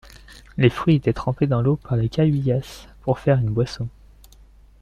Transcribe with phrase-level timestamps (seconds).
[0.57, 3.87] Les fruits étaient trempés dans l’eau par les Cahuillas pour faire une boisson.